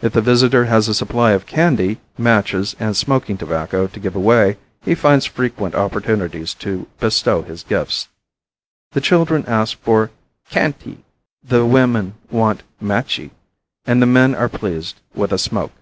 [0.00, 4.56] If the visitor has a supply of candy, matches and smoking tobacco to give away
[4.80, 8.08] he finds frequent opportunities to bestow his gifts.
[8.92, 10.10] The children ask for
[10.48, 11.04] "canty,"
[11.44, 13.30] the women want "matchi,"
[13.84, 15.72] and the men are pleased with a "smoke."